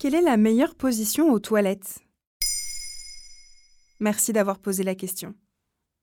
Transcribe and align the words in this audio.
Quelle 0.00 0.14
est 0.14 0.22
la 0.22 0.38
meilleure 0.38 0.76
position 0.76 1.30
aux 1.30 1.40
toilettes? 1.40 1.98
Merci 4.00 4.32
d'avoir 4.32 4.58
posé 4.58 4.82
la 4.82 4.94
question. 4.94 5.34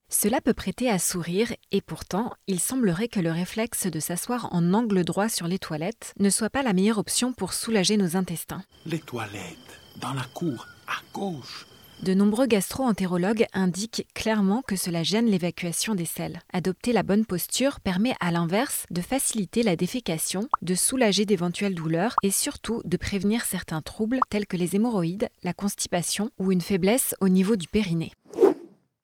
Cela 0.07 0.39
peut 0.39 0.53
prêter 0.53 0.87
à 0.87 0.99
sourire 0.99 1.51
et 1.71 1.81
pourtant, 1.81 2.31
il 2.45 2.59
semblerait 2.59 3.07
que 3.07 3.19
le 3.19 3.31
réflexe 3.31 3.87
de 3.87 3.99
s'asseoir 3.99 4.53
en 4.53 4.75
angle 4.75 5.03
droit 5.03 5.29
sur 5.29 5.47
les 5.47 5.57
toilettes 5.57 6.13
ne 6.19 6.29
soit 6.29 6.51
pas 6.51 6.61
la 6.61 6.73
meilleure 6.73 6.99
option 6.99 7.33
pour 7.33 7.53
soulager 7.53 7.97
nos 7.97 8.15
intestins. 8.15 8.61
Les 8.85 8.99
toilettes, 8.99 9.81
dans 9.99 10.13
la 10.13 10.25
cour, 10.31 10.67
à 10.85 11.01
gauche. 11.11 11.65
De 12.03 12.13
nombreux 12.13 12.45
gastro-entérologues 12.45 13.47
indiquent 13.53 14.05
clairement 14.13 14.61
que 14.61 14.75
cela 14.75 15.01
gêne 15.01 15.25
l'évacuation 15.25 15.95
des 15.95 16.05
selles. 16.05 16.39
Adopter 16.53 16.93
la 16.93 17.01
bonne 17.01 17.25
posture 17.25 17.79
permet 17.79 18.13
à 18.19 18.31
l'inverse 18.31 18.85
de 18.91 19.01
faciliter 19.01 19.63
la 19.63 19.75
défécation, 19.75 20.47
de 20.61 20.75
soulager 20.75 21.25
d'éventuelles 21.25 21.73
douleurs 21.73 22.15
et 22.21 22.31
surtout 22.31 22.81
de 22.85 22.97
prévenir 22.97 23.45
certains 23.45 23.81
troubles 23.81 24.19
tels 24.29 24.45
que 24.45 24.57
les 24.57 24.75
hémorroïdes, 24.75 25.29
la 25.43 25.53
constipation 25.53 26.29
ou 26.37 26.51
une 26.51 26.61
faiblesse 26.61 27.15
au 27.19 27.29
niveau 27.29 27.55
du 27.55 27.67
périnée. 27.67 28.11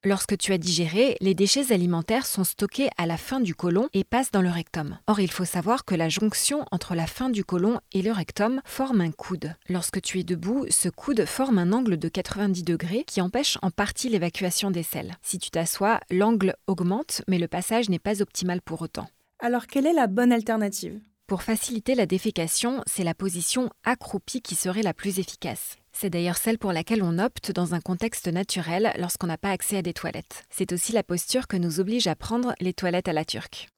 Lorsque 0.06 0.36
tu 0.36 0.52
as 0.52 0.58
digéré, 0.58 1.16
les 1.22 1.34
déchets 1.34 1.72
alimentaires 1.72 2.26
sont 2.26 2.44
stockés 2.44 2.90
à 2.98 3.06
la 3.06 3.16
fin 3.16 3.40
du 3.40 3.54
côlon 3.54 3.88
et 3.94 4.04
passent 4.04 4.30
dans 4.30 4.42
le 4.42 4.50
rectum. 4.50 4.98
Or, 5.06 5.18
il 5.18 5.30
faut 5.30 5.46
savoir 5.46 5.86
que 5.86 5.94
la 5.94 6.10
jonction 6.10 6.66
entre 6.70 6.94
la 6.94 7.06
fin 7.06 7.30
du 7.30 7.42
côlon 7.42 7.80
et 7.92 8.02
le 8.02 8.12
rectum 8.12 8.60
forme 8.66 9.00
un 9.00 9.10
coude. 9.12 9.54
Lorsque 9.66 10.02
tu 10.02 10.20
es 10.20 10.22
debout, 10.22 10.66
ce 10.68 10.90
coude 10.90 11.24
forme 11.24 11.56
un 11.56 11.72
angle 11.72 11.96
de 11.96 12.08
90 12.10 12.64
degrés 12.64 13.04
qui 13.06 13.22
empêche 13.22 13.56
en 13.62 13.70
partie 13.70 14.10
l'évacuation 14.10 14.70
des 14.70 14.82
selles. 14.82 15.16
Si 15.22 15.38
tu 15.38 15.50
t'assois, 15.50 16.00
l'angle 16.10 16.54
augmente, 16.66 17.22
mais 17.26 17.38
le 17.38 17.48
passage 17.48 17.88
n'est 17.88 17.98
pas 17.98 18.20
optimal 18.20 18.60
pour 18.60 18.82
autant. 18.82 19.08
Alors 19.38 19.66
quelle 19.66 19.86
est 19.86 19.94
la 19.94 20.06
bonne 20.06 20.32
alternative? 20.32 21.00
Pour 21.26 21.42
faciliter 21.42 21.94
la 21.94 22.04
défécation, 22.04 22.82
c'est 22.86 23.04
la 23.04 23.14
position 23.14 23.70
accroupie 23.84 24.42
qui 24.42 24.54
serait 24.54 24.82
la 24.82 24.92
plus 24.92 25.18
efficace. 25.18 25.78
C'est 25.96 26.10
d'ailleurs 26.10 26.36
celle 26.36 26.58
pour 26.58 26.72
laquelle 26.72 27.02
on 27.02 27.18
opte 27.18 27.52
dans 27.52 27.74
un 27.74 27.80
contexte 27.80 28.26
naturel 28.26 28.92
lorsqu'on 28.98 29.28
n'a 29.28 29.38
pas 29.38 29.50
accès 29.50 29.76
à 29.76 29.82
des 29.82 29.94
toilettes. 29.94 30.44
C'est 30.50 30.72
aussi 30.72 30.92
la 30.92 31.02
posture 31.02 31.46
que 31.46 31.56
nous 31.56 31.80
oblige 31.80 32.08
à 32.08 32.16
prendre 32.16 32.54
les 32.60 32.74
toilettes 32.74 33.08
à 33.08 33.12
la 33.12 33.24
turque. 33.24 33.68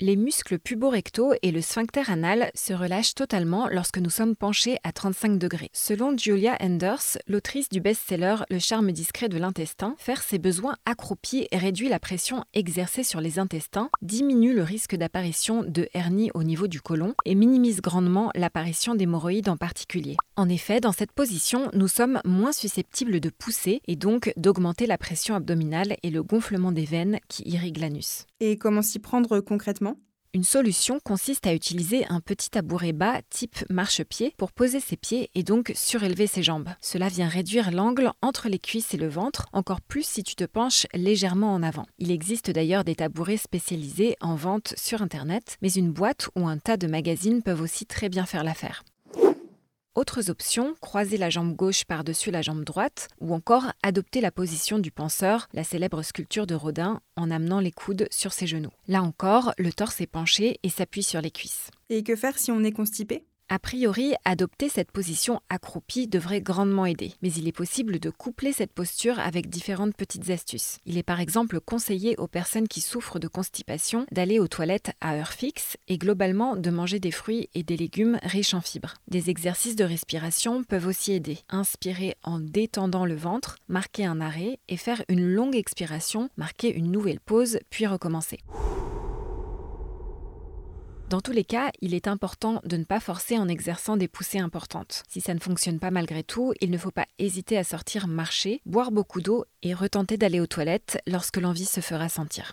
Les 0.00 0.16
muscles 0.16 0.58
puborectaux 0.58 1.34
et 1.42 1.52
le 1.52 1.60
sphincter 1.60 2.02
anal 2.08 2.50
se 2.56 2.72
relâchent 2.72 3.14
totalement 3.14 3.68
lorsque 3.68 3.98
nous 3.98 4.10
sommes 4.10 4.34
penchés 4.34 4.76
à 4.82 4.90
35 4.90 5.38
degrés. 5.38 5.70
Selon 5.72 6.18
Julia 6.18 6.56
Enders, 6.60 7.16
l'autrice 7.28 7.68
du 7.68 7.80
best-seller 7.80 8.38
Le 8.50 8.58
charme 8.58 8.90
discret 8.90 9.28
de 9.28 9.38
l'intestin, 9.38 9.94
faire 9.96 10.20
ses 10.20 10.40
besoins 10.40 10.74
accroupis 10.84 11.46
réduit 11.52 11.88
la 11.88 12.00
pression 12.00 12.42
exercée 12.54 13.04
sur 13.04 13.20
les 13.20 13.38
intestins, 13.38 13.88
diminue 14.02 14.52
le 14.52 14.64
risque 14.64 14.96
d'apparition 14.96 15.62
de 15.62 15.88
hernie 15.94 16.32
au 16.34 16.42
niveau 16.42 16.66
du 16.66 16.80
côlon 16.80 17.14
et 17.24 17.36
minimise 17.36 17.80
grandement 17.80 18.32
l'apparition 18.34 18.96
d'hémorroïdes 18.96 19.48
en 19.48 19.56
particulier. 19.56 20.16
En 20.34 20.48
effet, 20.48 20.80
dans 20.80 20.90
cette 20.90 21.12
position, 21.12 21.70
nous 21.72 21.86
sommes 21.86 22.20
moins 22.24 22.50
susceptibles 22.50 23.20
de 23.20 23.30
pousser 23.30 23.80
et 23.86 23.94
donc 23.94 24.32
d'augmenter 24.36 24.86
la 24.86 24.98
pression 24.98 25.36
abdominale 25.36 25.98
et 26.02 26.10
le 26.10 26.24
gonflement 26.24 26.72
des 26.72 26.84
veines 26.84 27.20
qui 27.28 27.44
irriguent 27.48 27.78
l'anus. 27.78 28.26
Et 28.40 28.58
comment 28.58 28.82
s'y 28.82 28.98
prendre 28.98 29.38
concrètement? 29.38 29.93
Une 30.34 30.42
solution 30.42 30.98
consiste 30.98 31.46
à 31.46 31.54
utiliser 31.54 32.04
un 32.08 32.18
petit 32.18 32.50
tabouret 32.50 32.92
bas 32.92 33.22
type 33.30 33.64
marchepied 33.70 34.34
pour 34.36 34.50
poser 34.50 34.80
ses 34.80 34.96
pieds 34.96 35.30
et 35.36 35.44
donc 35.44 35.70
surélever 35.76 36.26
ses 36.26 36.42
jambes. 36.42 36.70
Cela 36.80 37.08
vient 37.08 37.28
réduire 37.28 37.70
l'angle 37.70 38.10
entre 38.20 38.48
les 38.48 38.58
cuisses 38.58 38.94
et 38.94 38.96
le 38.96 39.06
ventre, 39.06 39.46
encore 39.52 39.80
plus 39.80 40.04
si 40.04 40.24
tu 40.24 40.34
te 40.34 40.42
penches 40.42 40.88
légèrement 40.92 41.54
en 41.54 41.62
avant. 41.62 41.86
Il 42.00 42.10
existe 42.10 42.50
d'ailleurs 42.50 42.82
des 42.82 42.96
tabourets 42.96 43.36
spécialisés 43.36 44.16
en 44.20 44.34
vente 44.34 44.74
sur 44.76 45.02
Internet, 45.02 45.56
mais 45.62 45.72
une 45.72 45.92
boîte 45.92 46.28
ou 46.34 46.48
un 46.48 46.58
tas 46.58 46.76
de 46.76 46.88
magazines 46.88 47.40
peuvent 47.40 47.62
aussi 47.62 47.86
très 47.86 48.08
bien 48.08 48.26
faire 48.26 48.42
l'affaire. 48.42 48.82
Autres 49.94 50.28
options, 50.28 50.74
croiser 50.80 51.16
la 51.16 51.30
jambe 51.30 51.54
gauche 51.54 51.84
par-dessus 51.84 52.32
la 52.32 52.42
jambe 52.42 52.64
droite, 52.64 53.06
ou 53.20 53.32
encore 53.32 53.70
adopter 53.84 54.20
la 54.20 54.32
position 54.32 54.80
du 54.80 54.90
penseur, 54.90 55.46
la 55.52 55.62
célèbre 55.62 56.02
sculpture 56.02 56.48
de 56.48 56.56
Rodin, 56.56 57.00
en 57.16 57.30
amenant 57.30 57.60
les 57.60 57.70
coudes 57.70 58.08
sur 58.10 58.32
ses 58.32 58.48
genoux. 58.48 58.72
Là 58.88 59.04
encore, 59.04 59.54
le 59.56 59.72
torse 59.72 60.00
est 60.00 60.08
penché 60.08 60.58
et 60.64 60.68
s'appuie 60.68 61.04
sur 61.04 61.20
les 61.20 61.30
cuisses. 61.30 61.70
Et 61.90 62.02
que 62.02 62.16
faire 62.16 62.38
si 62.38 62.50
on 62.50 62.64
est 62.64 62.72
constipé? 62.72 63.24
A 63.50 63.58
priori, 63.58 64.14
adopter 64.24 64.70
cette 64.70 64.90
position 64.90 65.38
accroupie 65.50 66.08
devrait 66.08 66.40
grandement 66.40 66.86
aider, 66.86 67.12
mais 67.20 67.30
il 67.32 67.46
est 67.46 67.52
possible 67.52 67.98
de 67.98 68.08
coupler 68.08 68.54
cette 68.54 68.72
posture 68.72 69.18
avec 69.18 69.50
différentes 69.50 69.94
petites 69.94 70.30
astuces. 70.30 70.78
Il 70.86 70.96
est 70.96 71.02
par 71.02 71.20
exemple 71.20 71.60
conseillé 71.60 72.16
aux 72.16 72.26
personnes 72.26 72.68
qui 72.68 72.80
souffrent 72.80 73.18
de 73.18 73.28
constipation 73.28 74.06
d'aller 74.10 74.38
aux 74.38 74.48
toilettes 74.48 74.92
à 75.02 75.16
heure 75.16 75.32
fixe 75.32 75.76
et 75.88 75.98
globalement 75.98 76.56
de 76.56 76.70
manger 76.70 77.00
des 77.00 77.10
fruits 77.10 77.50
et 77.54 77.62
des 77.62 77.76
légumes 77.76 78.18
riches 78.22 78.54
en 78.54 78.62
fibres. 78.62 78.94
Des 79.08 79.28
exercices 79.28 79.76
de 79.76 79.84
respiration 79.84 80.64
peuvent 80.64 80.86
aussi 80.86 81.12
aider. 81.12 81.38
Inspirer 81.50 82.14
en 82.22 82.38
détendant 82.38 83.04
le 83.04 83.14
ventre, 83.14 83.56
marquer 83.68 84.06
un 84.06 84.22
arrêt 84.22 84.58
et 84.68 84.78
faire 84.78 85.02
une 85.08 85.26
longue 85.26 85.54
expiration, 85.54 86.30
marquer 86.38 86.74
une 86.74 86.90
nouvelle 86.90 87.20
pause, 87.20 87.58
puis 87.68 87.86
recommencer. 87.86 88.38
Dans 91.10 91.20
tous 91.20 91.32
les 91.32 91.44
cas, 91.44 91.70
il 91.82 91.94
est 91.94 92.08
important 92.08 92.60
de 92.64 92.76
ne 92.76 92.84
pas 92.84 92.98
forcer 92.98 93.38
en 93.38 93.46
exerçant 93.46 93.96
des 93.96 94.08
poussées 94.08 94.38
importantes. 94.38 95.02
Si 95.08 95.20
ça 95.20 95.34
ne 95.34 95.38
fonctionne 95.38 95.78
pas 95.78 95.90
malgré 95.90 96.22
tout, 96.22 96.54
il 96.60 96.70
ne 96.70 96.78
faut 96.78 96.90
pas 96.90 97.06
hésiter 97.18 97.58
à 97.58 97.64
sortir 97.64 98.08
marcher, 98.08 98.60
boire 98.64 98.90
beaucoup 98.90 99.20
d'eau 99.20 99.44
et 99.62 99.74
retenter 99.74 100.16
d'aller 100.16 100.40
aux 100.40 100.46
toilettes 100.46 100.98
lorsque 101.06 101.36
l'envie 101.36 101.66
se 101.66 101.80
fera 101.80 102.08
sentir. 102.08 102.52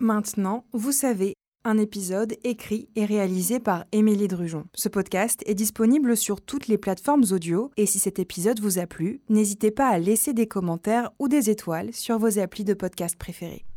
Maintenant, 0.00 0.64
vous 0.72 0.92
savez, 0.92 1.34
un 1.64 1.78
épisode 1.78 2.34
écrit 2.44 2.88
et 2.96 3.04
réalisé 3.04 3.60
par 3.60 3.84
Émilie 3.92 4.28
Drujon. 4.28 4.64
Ce 4.74 4.88
podcast 4.88 5.42
est 5.46 5.54
disponible 5.54 6.16
sur 6.16 6.40
toutes 6.40 6.66
les 6.66 6.78
plateformes 6.78 7.24
audio 7.30 7.70
et 7.76 7.86
si 7.86 7.98
cet 7.98 8.18
épisode 8.18 8.60
vous 8.60 8.78
a 8.78 8.86
plu, 8.86 9.20
n'hésitez 9.28 9.70
pas 9.70 9.88
à 9.88 9.98
laisser 9.98 10.32
des 10.32 10.48
commentaires 10.48 11.10
ou 11.18 11.28
des 11.28 11.50
étoiles 11.50 11.92
sur 11.92 12.18
vos 12.18 12.38
applis 12.38 12.64
de 12.64 12.74
podcast 12.74 13.16
préférés. 13.16 13.67